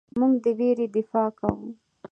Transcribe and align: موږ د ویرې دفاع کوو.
موږ 0.19 0.33
د 0.43 0.45
ویرې 0.57 0.87
دفاع 0.95 1.29
کوو. 1.39 1.67